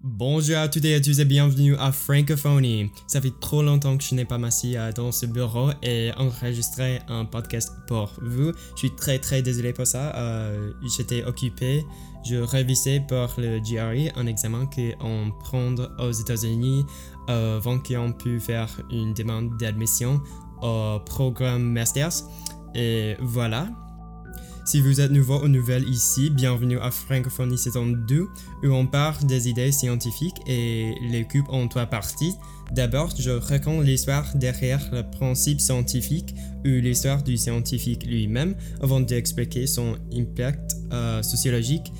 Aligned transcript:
Bonjour 0.00 0.58
à 0.58 0.68
toutes 0.68 0.84
et 0.84 0.94
à 0.94 1.00
tous 1.00 1.18
et 1.18 1.24
bienvenue 1.24 1.74
à 1.76 1.90
Francophonie. 1.90 2.88
Ça 3.08 3.20
fait 3.20 3.32
trop 3.40 3.64
longtemps 3.64 3.98
que 3.98 4.04
je 4.04 4.14
n'ai 4.14 4.24
pas 4.24 4.38
m'assis 4.38 4.76
euh, 4.76 4.92
dans 4.92 5.10
ce 5.10 5.26
bureau 5.26 5.70
et 5.82 6.12
enregistré 6.16 7.00
un 7.08 7.24
podcast 7.24 7.72
pour 7.88 8.12
vous. 8.22 8.52
Je 8.74 8.78
suis 8.78 8.94
très 8.94 9.18
très 9.18 9.42
désolé 9.42 9.72
pour 9.72 9.88
ça. 9.88 10.14
Euh, 10.14 10.70
J'étais 10.96 11.24
occupé. 11.24 11.84
Je 12.24 12.36
révisais 12.36 13.00
pour 13.08 13.28
le 13.38 13.58
GRE, 13.58 14.16
un 14.16 14.26
examen 14.28 14.66
qu'on 14.66 15.32
prend 15.40 15.74
aux 15.98 16.12
États-Unis 16.12 16.84
euh, 17.28 17.56
avant 17.56 17.80
qu'on 17.80 18.12
puisse 18.12 18.44
faire 18.44 18.68
une 18.92 19.14
demande 19.14 19.56
d'admission 19.56 20.20
au 20.62 21.00
programme 21.06 21.72
Masters. 21.72 22.22
Et 22.76 23.16
voilà, 23.18 23.66
si 24.68 24.82
vous 24.82 25.00
êtes 25.00 25.10
nouveau 25.10 25.42
ou 25.42 25.48
nouvelle 25.48 25.88
ici, 25.88 26.28
bienvenue 26.28 26.78
à 26.78 26.90
Francophonie 26.90 27.56
saison 27.56 27.86
2 27.86 28.20
où 28.64 28.66
on 28.66 28.86
parle 28.86 29.24
des 29.24 29.48
idées 29.48 29.72
scientifiques 29.72 30.42
et 30.46 30.94
les 31.00 31.24
coupes 31.24 31.48
en 31.48 31.66
trois 31.68 31.86
parties. 31.86 32.34
D'abord, 32.72 33.14
je 33.18 33.30
raconte 33.30 33.86
l'histoire 33.86 34.26
derrière 34.34 34.86
le 34.92 35.08
principe 35.10 35.62
scientifique 35.62 36.34
ou 36.66 36.68
l'histoire 36.68 37.22
du 37.22 37.38
scientifique 37.38 38.04
lui-même 38.04 38.56
avant 38.82 39.00
d'expliquer 39.00 39.66
son 39.66 39.96
impact 40.14 40.76
euh, 40.92 41.22
sociologique. 41.22 41.90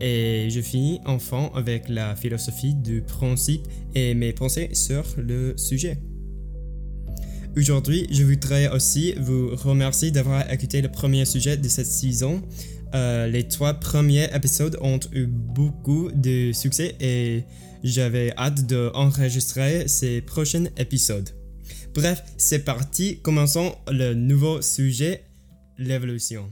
Et 0.00 0.46
je 0.48 0.60
finis 0.60 1.00
enfin 1.04 1.50
avec 1.56 1.88
la 1.88 2.14
philosophie 2.14 2.76
du 2.76 3.02
principe 3.02 3.66
et 3.96 4.14
mes 4.14 4.32
pensées 4.32 4.70
sur 4.74 5.02
le 5.16 5.54
sujet. 5.56 5.98
Aujourd'hui, 7.54 8.06
je 8.10 8.24
voudrais 8.24 8.70
aussi 8.70 9.12
vous 9.20 9.54
remercier 9.54 10.10
d'avoir 10.10 10.50
écouté 10.50 10.80
le 10.80 10.90
premier 10.90 11.26
sujet 11.26 11.58
de 11.58 11.68
cette 11.68 11.86
saison. 11.86 12.40
Euh, 12.94 13.26
les 13.26 13.46
trois 13.46 13.74
premiers 13.74 14.34
épisodes 14.34 14.78
ont 14.80 15.00
eu 15.12 15.26
beaucoup 15.26 16.10
de 16.14 16.52
succès 16.52 16.96
et 16.98 17.44
j'avais 17.84 18.32
hâte 18.38 18.66
d'enregistrer 18.66 19.86
ces 19.86 20.22
prochains 20.22 20.64
épisodes. 20.78 21.28
Bref, 21.94 22.22
c'est 22.38 22.64
parti, 22.64 23.20
commençons 23.20 23.74
le 23.90 24.14
nouveau 24.14 24.62
sujet, 24.62 25.24
l'évolution. 25.76 26.50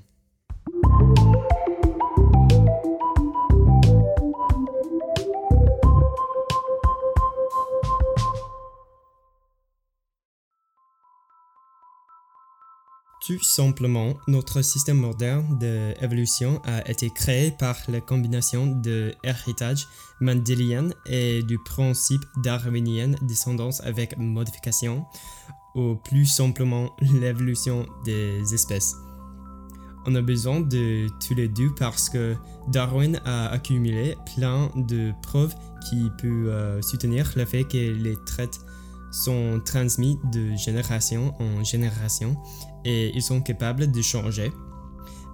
Tout 13.27 13.43
simplement, 13.43 14.15
notre 14.29 14.63
système 14.63 14.97
moderne 14.97 15.59
d'évolution 15.59 16.63
a 16.65 16.89
été 16.89 17.11
créé 17.11 17.51
par 17.51 17.77
la 17.89 18.01
combinaison 18.01 18.67
de 18.67 19.15
l'héritage 19.23 19.87
mendélien 20.23 20.89
et 21.05 21.43
du 21.43 21.59
principe 21.59 22.23
darwinien 22.43 23.13
descendance 23.21 23.83
avec 23.83 24.17
modification, 24.17 25.05
ou 25.75 25.97
plus 25.97 26.25
simplement 26.25 26.97
l'évolution 27.01 27.87
des 28.07 28.55
espèces. 28.55 28.97
On 30.07 30.15
a 30.15 30.23
besoin 30.23 30.61
de 30.61 31.07
tous 31.27 31.35
les 31.35 31.49
deux 31.49 31.75
parce 31.79 32.09
que 32.09 32.35
Darwin 32.69 33.21
a 33.27 33.49
accumulé 33.49 34.17
plein 34.35 34.71
de 34.75 35.13
preuves 35.23 35.55
qui 35.91 36.09
peuvent 36.23 36.49
euh, 36.49 36.81
soutenir 36.81 37.31
le 37.37 37.45
fait 37.45 37.65
que 37.65 37.77
les 37.77 38.17
traits 38.25 38.61
sont 39.13 39.61
transmis 39.65 40.19
de 40.33 40.55
génération 40.55 41.35
en 41.39 41.63
génération 41.65 42.37
et 42.85 43.11
ils 43.15 43.23
sont 43.23 43.41
capables 43.41 43.91
de 43.91 44.03
changer. 44.03 44.53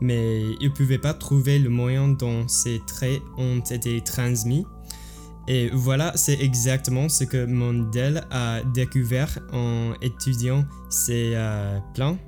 Mais 0.00 0.42
ils 0.60 0.68
ne 0.68 0.74
pouvaient 0.74 0.98
pas 0.98 1.14
trouver 1.14 1.58
le 1.58 1.70
moyen 1.70 2.08
dont 2.08 2.46
ces 2.48 2.80
traits 2.86 3.22
ont 3.38 3.60
été 3.60 4.00
transmis. 4.02 4.66
Et 5.48 5.70
voilà, 5.72 6.12
c'est 6.16 6.40
exactement 6.40 7.08
ce 7.08 7.24
que 7.24 7.46
Mendel 7.46 8.26
a 8.30 8.62
découvert 8.74 9.38
en 9.52 9.92
étudiant 10.02 10.64
ces 10.90 11.32
euh, 11.34 11.78
plans, 11.94 12.18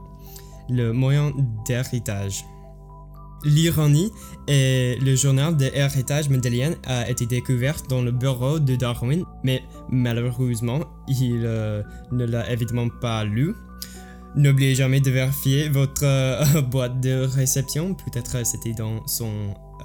le 0.70 0.92
moyen 0.92 1.33
d'héritage. 1.67 2.45
L'ironie 3.45 4.11
est 4.48 5.00
le 5.00 5.14
journal 5.14 5.56
de 5.56 5.67
héritage 5.73 6.29
mendélien 6.29 6.74
a 6.85 7.08
été 7.08 7.24
découvert 7.24 7.77
dans 7.89 8.02
le 8.02 8.11
bureau 8.11 8.58
de 8.58 8.74
Darwin, 8.74 9.24
mais 9.45 9.62
malheureusement, 9.90 10.80
il 11.06 11.42
euh, 11.45 11.83
ne 12.11 12.24
l'a 12.24 12.50
évidemment 12.50 12.89
pas 13.00 13.24
lu. 13.24 13.55
N'oubliez 14.38 14.76
jamais 14.76 15.00
de 15.00 15.10
vérifier 15.10 15.68
votre 15.68 16.04
euh, 16.04 16.62
boîte 16.70 17.00
de 17.00 17.26
réception, 17.26 17.94
peut-être 17.94 18.46
c'était 18.46 18.72
dans 18.72 19.04
son 19.08 19.32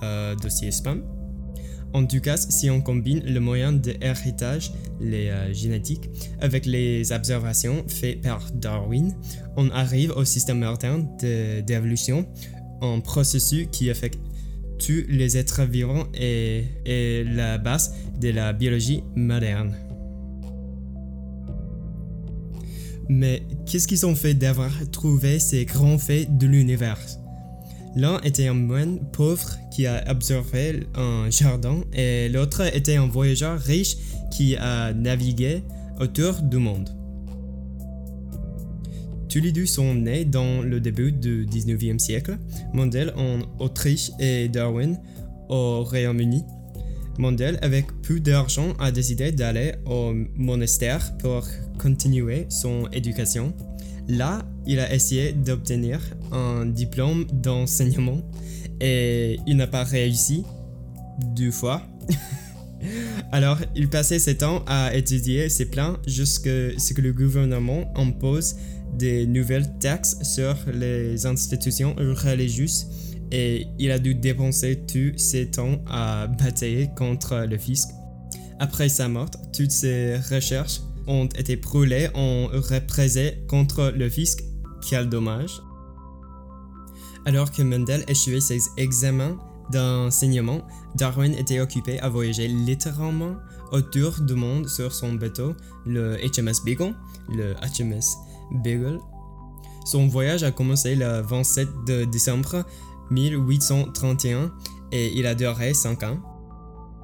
euh, 0.03 0.35
dossier 0.35 0.69
spam. 0.69 1.03
En 1.93 2.05
tout 2.05 2.19
cas, 2.19 2.37
si 2.37 2.69
on 2.69 2.79
combine 2.79 3.23
le 3.25 3.39
moyen 3.39 3.73
de 3.73 3.95
héritage, 3.99 4.71
les 5.01 5.31
génétiques, 5.53 6.07
avec 6.39 6.67
les 6.67 7.11
observations 7.11 7.83
faites 7.87 8.21
par 8.21 8.41
Darwin, 8.53 9.15
on 9.57 9.69
arrive 9.71 10.11
au 10.11 10.23
système 10.23 10.59
moderne 10.59 11.07
d'évolution 11.65 12.27
un 12.81 12.99
processus 12.99 13.67
qui 13.71 13.89
affecte 13.89 14.19
tous 14.79 15.03
les 15.07 15.37
êtres 15.37 15.63
vivants 15.63 16.05
et 16.13 16.65
est 16.85 17.23
la 17.27 17.57
base 17.57 17.95
de 18.19 18.29
la 18.29 18.53
biologie 18.53 19.03
moderne. 19.15 19.75
Mais 23.09 23.43
qu'est-ce 23.65 23.87
qu'ils 23.87 24.05
ont 24.05 24.15
fait 24.15 24.33
d'avoir 24.33 24.71
trouvé 24.91 25.39
ces 25.39 25.65
grands 25.65 25.97
faits 25.97 26.37
de 26.37 26.47
l'univers? 26.47 26.99
L'un 27.95 28.19
était 28.21 28.47
un 28.47 28.55
moine 28.55 28.99
pauvre 29.11 29.57
qui 29.71 29.85
a 29.85 30.03
observé 30.09 30.87
un 30.95 31.29
jardin 31.29 31.81
et 31.93 32.27
l'autre 32.29 32.61
était 32.75 32.95
un 32.95 33.07
voyageur 33.07 33.59
riche 33.59 33.97
qui 34.31 34.55
a 34.55 34.93
navigué 34.93 35.63
autour 35.99 36.41
du 36.41 36.57
monde. 36.57 36.89
Tous 39.29 39.39
les 39.39 39.51
deux 39.51 39.65
sont 39.65 39.93
nés 39.95 40.25
dans 40.25 40.61
le 40.61 40.79
début 40.79 41.11
du 41.11 41.45
19e 41.45 41.99
siècle, 41.99 42.37
Mendel 42.73 43.13
en 43.15 43.39
Autriche 43.59 44.11
et 44.19 44.47
Darwin 44.47 44.99
au 45.49 45.83
Royaume-Uni. 45.83 46.43
Mendel, 47.17 47.59
avec 47.61 47.85
peu 48.01 48.19
d'argent, 48.19 48.73
a 48.79 48.91
décidé 48.91 49.31
d'aller 49.31 49.73
au 49.85 50.13
monastère 50.35 51.15
pour 51.17 51.45
continuer 51.77 52.45
son 52.49 52.87
éducation. 52.91 53.53
Là, 54.07 54.43
il 54.65 54.79
a 54.79 54.93
essayé 54.93 55.31
d'obtenir 55.33 55.99
un 56.31 56.65
diplôme 56.65 57.25
d'enseignement 57.31 58.21
et 58.81 59.39
il 59.47 59.57
n'a 59.57 59.67
pas 59.67 59.83
réussi 59.83 60.43
deux 61.35 61.51
fois. 61.51 61.83
Alors, 63.31 63.59
il 63.75 63.89
passait 63.89 64.19
ses 64.19 64.37
temps 64.37 64.63
à 64.67 64.93
étudier 64.93 65.47
ses 65.49 65.65
plans 65.65 65.97
jusqu'à 66.05 66.77
ce 66.77 66.93
que 66.93 67.01
le 67.01 67.13
gouvernement 67.13 67.91
impose 67.95 68.55
des 68.97 69.25
nouvelles 69.25 69.77
taxes 69.79 70.17
sur 70.23 70.55
les 70.73 71.25
institutions 71.25 71.95
religieuses 71.95 72.87
et 73.33 73.67
il 73.79 73.89
a 73.89 73.97
dû 73.97 74.13
dépenser 74.13 74.83
tous 74.85 75.17
ses 75.17 75.49
temps 75.49 75.83
à 75.87 76.27
batailler 76.27 76.89
contre 76.95 77.47
le 77.49 77.57
fisc. 77.57 77.89
Après 78.59 78.89
sa 78.89 79.09
mort, 79.09 79.31
toutes 79.51 79.71
ses 79.71 80.17
recherches 80.17 80.81
ont 81.07 81.25
été 81.25 81.55
brûlées 81.55 82.09
en 82.13 82.45
représailles 82.47 83.43
contre 83.47 83.91
le 83.95 84.07
fisc. 84.07 84.43
Quel 84.87 85.09
dommage. 85.09 85.61
Alors 87.25 87.51
que 87.51 87.63
Mendel 87.63 88.03
échouait 88.07 88.39
ses 88.39 88.61
examens 88.77 89.37
d'enseignement, 89.71 90.61
Darwin 90.95 91.33
était 91.33 91.59
occupé 91.59 91.99
à 92.01 92.09
voyager 92.09 92.47
littéralement 92.47 93.35
autour 93.71 94.21
du 94.21 94.35
monde 94.35 94.67
sur 94.67 94.93
son 94.93 95.13
bateau, 95.13 95.55
le 95.87 96.17
HMS 96.17 96.63
Beagle, 96.63 96.93
le 97.29 97.55
HMS 97.63 98.17
Beagle. 98.63 98.99
Son 99.85 100.07
voyage 100.07 100.43
a 100.43 100.51
commencé 100.51 100.95
le 100.95 101.21
27 101.21 101.67
décembre 102.11 102.63
1831 103.13 104.51
et 104.91 105.11
il 105.15 105.25
a 105.25 105.35
duré 105.35 105.73
5 105.73 106.03
ans. 106.03 106.19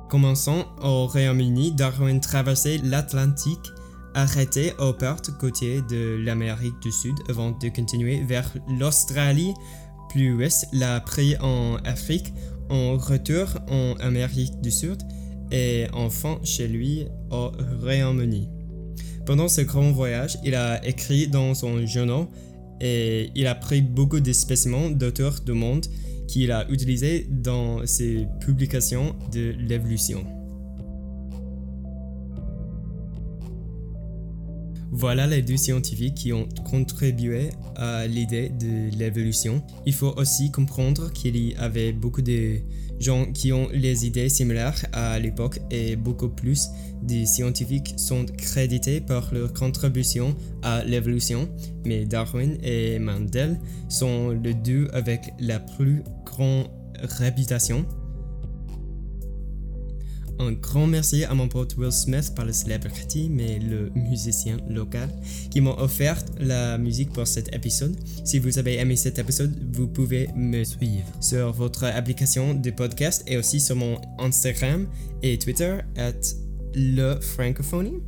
Commençant 0.09 0.65
au 0.81 1.05
Royaume-Uni, 1.07 1.73
Darwin 1.73 2.19
traversait 2.19 2.79
l'Atlantique, 2.83 3.71
arrêté 4.15 4.73
aux 4.79 4.93
portes 4.93 5.31
côtières 5.37 5.85
de 5.87 6.17
l'Amérique 6.23 6.79
du 6.81 6.91
Sud 6.91 7.15
avant 7.29 7.51
de 7.51 7.69
continuer 7.69 8.23
vers 8.23 8.51
l'Australie, 8.79 9.53
plus 10.09 10.33
ouest, 10.33 10.67
l'a 10.73 10.99
pris 10.99 11.37
en 11.37 11.75
Afrique, 11.85 12.33
en 12.69 12.97
retour 12.97 13.47
en 13.69 13.93
Amérique 13.99 14.59
du 14.61 14.71
Sud 14.71 15.01
et 15.51 15.87
enfin 15.93 16.39
chez 16.43 16.67
lui 16.67 17.05
au 17.31 17.51
Royaume-Uni. 17.81 18.49
Pendant 19.25 19.47
ce 19.47 19.61
grand 19.61 19.91
voyage, 19.91 20.39
il 20.43 20.55
a 20.55 20.83
écrit 20.85 21.27
dans 21.27 21.53
son 21.53 21.85
journal 21.85 22.25
et 22.81 23.31
il 23.35 23.47
a 23.47 23.55
pris 23.55 23.81
beaucoup 23.81 24.19
de 24.19 24.31
spécimens 24.31 24.91
d'auteurs 24.91 25.39
du 25.45 25.53
monde 25.53 25.85
qu'il 26.27 26.51
a 26.51 26.69
utilisés 26.69 27.27
dans 27.29 27.85
ses 27.85 28.27
publications 28.39 29.15
de 29.33 29.55
l'évolution. 29.57 30.38
Voilà 34.91 35.27
les 35.27 35.41
deux 35.41 35.57
scientifiques 35.57 36.15
qui 36.15 36.33
ont 36.33 36.47
contribué 36.69 37.49
à 37.75 38.07
l'idée 38.07 38.49
de 38.49 38.95
l'évolution. 38.97 39.61
Il 39.85 39.93
faut 39.93 40.13
aussi 40.17 40.51
comprendre 40.51 41.11
qu'il 41.13 41.37
y 41.37 41.55
avait 41.55 41.93
beaucoup 41.93 42.21
de 42.21 42.57
gens 42.99 43.25
qui 43.31 43.53
ont 43.53 43.69
les 43.71 44.05
idées 44.05 44.29
similaires 44.29 44.85
à 44.91 45.19
l'époque 45.19 45.59
et 45.71 45.95
beaucoup 45.95 46.29
plus 46.29 46.69
de 47.03 47.23
scientifiques 47.23 47.93
sont 47.97 48.25
crédités 48.25 48.99
par 48.99 49.33
leur 49.33 49.53
contribution 49.53 50.35
à 50.63 50.83
l'évolution, 50.83 51.47
mais 51.85 52.05
Darwin 52.05 52.57
et 52.61 52.99
Mendel 52.99 53.59
sont 53.87 54.31
les 54.31 54.53
deux 54.53 54.89
avec 54.91 55.33
la 55.39 55.59
plus 55.59 56.03
grande 56.25 56.67
réputation 57.01 57.85
un 60.39 60.53
grand 60.53 60.87
merci 60.87 61.23
à 61.25 61.33
mon 61.33 61.47
pote 61.47 61.75
Will 61.77 61.91
Smith, 61.91 62.33
par 62.35 62.45
le 62.45 62.53
celebrity, 62.53 63.29
mais 63.29 63.59
le 63.59 63.91
musicien 63.93 64.57
local, 64.69 65.09
qui 65.51 65.61
m'a 65.61 65.71
offert 65.71 66.23
la 66.39 66.77
musique 66.77 67.11
pour 67.11 67.27
cet 67.27 67.53
épisode. 67.53 67.95
Si 68.23 68.39
vous 68.39 68.57
avez 68.57 68.77
aimé 68.77 68.95
cet 68.95 69.19
épisode, 69.19 69.53
vous 69.73 69.87
pouvez 69.87 70.29
me 70.35 70.63
suivre 70.63 71.07
sur 71.19 71.51
votre 71.51 71.83
application 71.85 72.53
de 72.53 72.71
podcast 72.71 73.23
et 73.27 73.37
aussi 73.37 73.59
sur 73.59 73.75
mon 73.75 73.99
Instagram 74.17 74.87
et 75.21 75.37
Twitter 75.37 75.77
at 75.97 76.13
le 76.73 77.19
francophonie. 77.19 78.01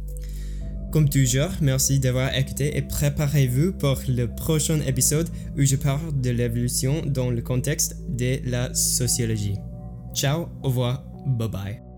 Comme 0.91 1.07
toujours, 1.07 1.51
merci 1.61 1.99
d'avoir 1.99 2.35
écouté 2.35 2.75
et 2.75 2.81
préparez-vous 2.81 3.73
pour 3.73 3.97
le 4.09 4.27
prochain 4.27 4.81
épisode 4.81 5.29
où 5.57 5.63
je 5.63 5.77
parle 5.77 6.19
de 6.19 6.31
l'évolution 6.31 7.01
dans 7.05 7.29
le 7.29 7.41
contexte 7.41 7.95
de 8.09 8.39
la 8.43 8.73
sociologie. 8.73 9.55
Ciao, 10.13 10.49
au 10.61 10.67
revoir, 10.67 11.05
bye 11.25 11.47
bye. 11.47 11.90